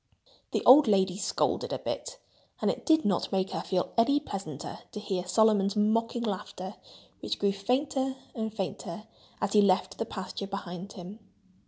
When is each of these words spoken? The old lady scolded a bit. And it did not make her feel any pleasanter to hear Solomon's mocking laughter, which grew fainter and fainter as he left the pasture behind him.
The 0.51 0.63
old 0.65 0.87
lady 0.87 1.15
scolded 1.15 1.71
a 1.71 1.77
bit. 1.77 2.17
And 2.59 2.71
it 2.71 2.87
did 2.87 3.05
not 3.05 3.31
make 3.31 3.51
her 3.51 3.61
feel 3.61 3.93
any 3.99 4.19
pleasanter 4.19 4.79
to 4.93 4.99
hear 4.99 5.27
Solomon's 5.27 5.75
mocking 5.75 6.23
laughter, 6.23 6.77
which 7.19 7.37
grew 7.37 7.51
fainter 7.51 8.15
and 8.33 8.51
fainter 8.51 9.03
as 9.41 9.53
he 9.53 9.61
left 9.61 9.99
the 9.99 10.05
pasture 10.07 10.47
behind 10.47 10.93
him. 10.93 11.19